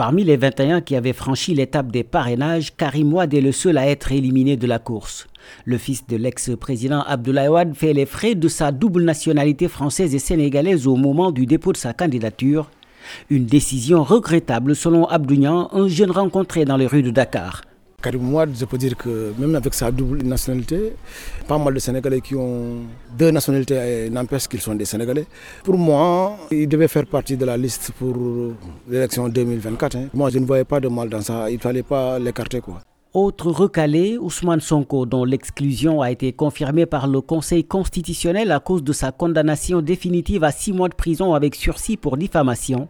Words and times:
Parmi 0.00 0.24
les 0.24 0.38
21 0.38 0.80
qui 0.80 0.96
avaient 0.96 1.12
franchi 1.12 1.52
l'étape 1.52 1.92
des 1.92 2.04
parrainages, 2.04 2.74
Karim 2.74 3.12
Ouad 3.12 3.34
est 3.34 3.42
le 3.42 3.52
seul 3.52 3.76
à 3.76 3.86
être 3.86 4.12
éliminé 4.12 4.56
de 4.56 4.66
la 4.66 4.78
course. 4.78 5.26
Le 5.66 5.76
fils 5.76 6.06
de 6.06 6.16
l'ex-président 6.16 7.02
Abdoulaye 7.02 7.48
Ouad 7.48 7.74
fait 7.74 7.92
les 7.92 8.06
frais 8.06 8.34
de 8.34 8.48
sa 8.48 8.72
double 8.72 9.04
nationalité 9.04 9.68
française 9.68 10.14
et 10.14 10.18
sénégalaise 10.18 10.86
au 10.86 10.96
moment 10.96 11.32
du 11.32 11.44
dépôt 11.44 11.72
de 11.72 11.76
sa 11.76 11.92
candidature. 11.92 12.70
Une 13.28 13.44
décision 13.44 14.02
regrettable 14.02 14.74
selon 14.74 15.04
Abdounian, 15.04 15.68
un 15.74 15.86
jeune 15.86 16.12
rencontré 16.12 16.64
dans 16.64 16.78
les 16.78 16.86
rues 16.86 17.02
de 17.02 17.10
Dakar. 17.10 17.60
Karim 18.02 18.32
Ouad, 18.32 18.50
je 18.58 18.64
peux 18.64 18.78
dire 18.78 18.96
que 18.96 19.32
même 19.38 19.54
avec 19.54 19.74
sa 19.74 19.90
double 19.90 20.22
nationalité, 20.22 20.94
pas 21.46 21.58
mal 21.58 21.74
de 21.74 21.78
Sénégalais 21.78 22.20
qui 22.20 22.34
ont 22.34 22.78
deux 23.18 23.30
nationalités 23.30 24.08
n'empêchent 24.10 24.48
qu'ils 24.48 24.60
sont 24.60 24.74
des 24.74 24.84
Sénégalais. 24.86 25.26
Pour 25.64 25.76
moi, 25.76 26.36
il 26.50 26.66
devait 26.68 26.88
faire 26.88 27.06
partie 27.06 27.36
de 27.36 27.44
la 27.44 27.56
liste 27.56 27.92
pour 27.98 28.14
l'élection 28.88 29.28
2024. 29.28 29.96
Hein. 29.96 30.06
Moi, 30.14 30.30
je 30.30 30.38
ne 30.38 30.46
voyais 30.46 30.64
pas 30.64 30.80
de 30.80 30.88
mal 30.88 31.08
dans 31.08 31.20
ça. 31.20 31.50
Il 31.50 31.56
ne 31.56 31.60
fallait 31.60 31.82
pas 31.82 32.18
l'écarter. 32.18 32.60
Autre 33.12 33.50
recalé, 33.50 34.18
Ousmane 34.18 34.60
Sonko, 34.60 35.04
dont 35.04 35.24
l'exclusion 35.24 36.00
a 36.00 36.12
été 36.12 36.32
confirmée 36.32 36.86
par 36.86 37.08
le 37.08 37.20
Conseil 37.20 37.64
constitutionnel 37.64 38.52
à 38.52 38.60
cause 38.60 38.84
de 38.84 38.92
sa 38.92 39.10
condamnation 39.10 39.82
définitive 39.82 40.44
à 40.44 40.52
six 40.52 40.72
mois 40.72 40.88
de 40.88 40.94
prison 40.94 41.34
avec 41.34 41.56
sursis 41.56 41.96
pour 41.96 42.16
diffamation. 42.16 42.88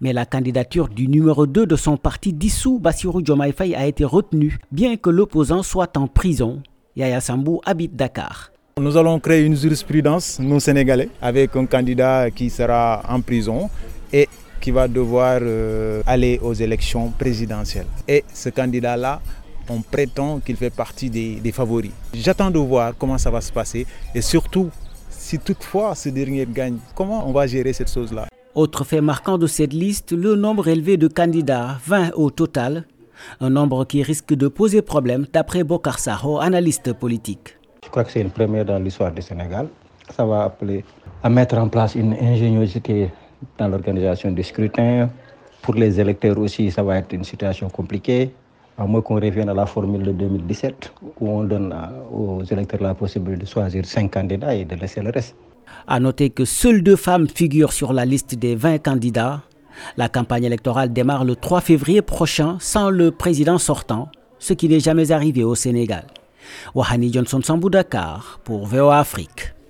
Mais 0.00 0.12
la 0.12 0.24
candidature 0.26 0.88
du 0.88 1.08
numéro 1.08 1.46
2 1.46 1.66
de 1.66 1.76
son 1.76 1.96
parti 1.96 2.32
dissous, 2.32 2.78
Bassirou 2.78 3.22
Diomaye 3.22 3.54
a 3.76 3.86
été 3.86 4.04
retenue, 4.04 4.58
bien 4.70 4.96
que 4.96 5.10
l'opposant 5.10 5.62
soit 5.62 5.96
en 5.96 6.06
prison. 6.06 6.62
Yaya 6.96 7.20
Sambou 7.20 7.60
habite 7.64 7.96
Dakar. 7.96 8.50
Nous 8.80 8.96
allons 8.96 9.18
créer 9.20 9.44
une 9.44 9.56
jurisprudence, 9.56 10.38
nous 10.40 10.58
Sénégalais, 10.60 11.08
avec 11.20 11.54
un 11.56 11.66
candidat 11.66 12.30
qui 12.30 12.48
sera 12.50 13.02
en 13.08 13.20
prison 13.20 13.68
et 14.12 14.28
qui 14.60 14.70
va 14.70 14.88
devoir 14.88 15.40
euh, 15.42 16.02
aller 16.06 16.38
aux 16.42 16.54
élections 16.54 17.10
présidentielles. 17.10 17.86
Et 18.08 18.24
ce 18.32 18.48
candidat-là, 18.48 19.20
on 19.68 19.80
prétend 19.82 20.40
qu'il 20.40 20.56
fait 20.56 20.70
partie 20.70 21.10
des, 21.10 21.36
des 21.36 21.52
favoris. 21.52 21.90
J'attends 22.14 22.50
de 22.50 22.58
voir 22.58 22.94
comment 22.98 23.18
ça 23.18 23.30
va 23.30 23.40
se 23.40 23.52
passer 23.52 23.86
et 24.14 24.22
surtout, 24.22 24.70
si 25.10 25.38
toutefois 25.38 25.94
ce 25.94 26.08
dernier 26.08 26.46
gagne, 26.46 26.78
comment 26.94 27.28
on 27.28 27.32
va 27.32 27.46
gérer 27.46 27.72
cette 27.72 27.90
chose-là? 27.90 28.26
Autre 28.54 28.84
fait 28.84 29.00
marquant 29.00 29.38
de 29.38 29.46
cette 29.46 29.72
liste, 29.72 30.12
le 30.12 30.36
nombre 30.36 30.68
élevé 30.68 30.98
de 30.98 31.08
candidats, 31.08 31.78
20 31.86 32.10
au 32.16 32.28
total, 32.30 32.84
un 33.40 33.48
nombre 33.48 33.86
qui 33.86 34.02
risque 34.02 34.34
de 34.34 34.46
poser 34.46 34.82
problème 34.82 35.24
d'après 35.32 35.64
Bokar 35.64 35.98
Saho, 35.98 36.38
analyste 36.38 36.92
politique. 36.92 37.56
Je 37.82 37.88
crois 37.88 38.04
que 38.04 38.10
c'est 38.10 38.20
une 38.20 38.30
première 38.30 38.66
dans 38.66 38.78
l'histoire 38.78 39.10
du 39.10 39.22
Sénégal. 39.22 39.68
Ça 40.10 40.26
va 40.26 40.44
appeler 40.44 40.84
à 41.22 41.30
mettre 41.30 41.56
en 41.56 41.66
place 41.68 41.94
une 41.94 42.12
ingéniosité 42.12 43.10
dans 43.56 43.68
l'organisation 43.68 44.30
du 44.32 44.42
scrutin. 44.42 45.08
Pour 45.62 45.74
les 45.74 45.98
électeurs 45.98 46.36
aussi, 46.36 46.70
ça 46.70 46.82
va 46.82 46.98
être 46.98 47.14
une 47.14 47.24
situation 47.24 47.70
compliquée, 47.70 48.34
à 48.76 48.84
moins 48.84 49.00
qu'on 49.00 49.14
revienne 49.14 49.48
à 49.48 49.54
la 49.54 49.64
formule 49.64 50.02
de 50.02 50.12
2017, 50.12 50.92
où 51.20 51.26
on 51.30 51.44
donne 51.44 51.74
aux 52.12 52.42
électeurs 52.44 52.82
la 52.82 52.92
possibilité 52.92 53.44
de 53.44 53.48
choisir 53.48 53.86
cinq 53.86 54.10
candidats 54.12 54.54
et 54.54 54.66
de 54.66 54.74
laisser 54.74 55.00
le 55.00 55.08
reste. 55.08 55.36
A 55.86 56.00
noter 56.00 56.30
que 56.30 56.44
seules 56.44 56.82
deux 56.82 56.96
femmes 56.96 57.28
figurent 57.28 57.72
sur 57.72 57.92
la 57.92 58.04
liste 58.04 58.34
des 58.34 58.54
20 58.54 58.78
candidats. 58.78 59.42
La 59.96 60.08
campagne 60.08 60.44
électorale 60.44 60.92
démarre 60.92 61.24
le 61.24 61.36
3 61.36 61.60
février 61.60 62.02
prochain 62.02 62.56
sans 62.60 62.90
le 62.90 63.10
président 63.10 63.58
sortant, 63.58 64.10
ce 64.38 64.52
qui 64.52 64.68
n'est 64.68 64.80
jamais 64.80 65.12
arrivé 65.12 65.44
au 65.44 65.54
Sénégal. 65.54 66.04
Wahani 66.74 67.12
Johnson 67.12 67.40
Sambou 67.42 67.70
Dakar 67.70 68.40
pour 68.44 68.66
VOA 68.66 68.98
Afrique. 68.98 69.51